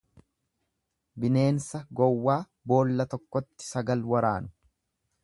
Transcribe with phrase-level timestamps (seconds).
[1.25, 2.39] Bineensa gowwaa
[2.73, 4.53] boolla tokkotti sagal waraanu.